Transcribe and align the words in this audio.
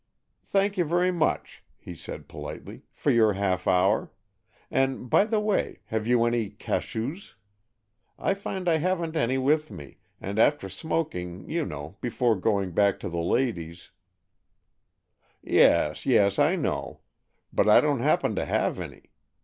"Thank 0.47 0.79
you 0.79 0.83
very 0.83 1.11
much," 1.11 1.63
he 1.77 1.93
said 1.93 2.27
politely, 2.27 2.81
"for 2.91 3.11
your 3.11 3.33
half 3.33 3.67
hour. 3.67 4.11
And, 4.71 5.07
by 5.11 5.25
the 5.25 5.39
way, 5.39 5.81
have 5.89 6.07
you 6.07 6.25
any 6.25 6.49
cachous? 6.49 7.35
I 8.17 8.33
find 8.33 8.67
I 8.67 8.77
haven't 8.77 9.15
any 9.15 9.37
with 9.37 9.69
me, 9.69 9.99
and 10.19 10.39
after 10.39 10.69
smoking, 10.69 11.47
you 11.47 11.67
know, 11.67 11.97
before 12.01 12.35
going 12.35 12.71
back 12.71 12.99
to 13.01 13.09
the 13.09 13.19
ladies——" 13.19 13.91
"Yes, 15.43 16.07
yes, 16.07 16.39
I 16.39 16.55
know; 16.55 17.01
but 17.53 17.69
I 17.69 17.79
don't 17.79 17.99
happen 17.99 18.33
to 18.37 18.45
have 18.45 18.79
any. 18.79 19.11